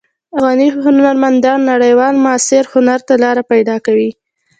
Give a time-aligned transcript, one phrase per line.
[0.35, 4.11] افغاني هنرمندان نړیوال معاصر هنر ته لاره پیدا کوي.